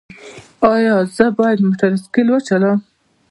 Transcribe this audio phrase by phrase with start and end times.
[0.73, 2.79] ایا زه باید موټر سایکل وچلوم؟